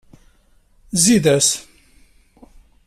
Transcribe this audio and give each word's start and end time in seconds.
Zeyyed-as. 1.03 1.49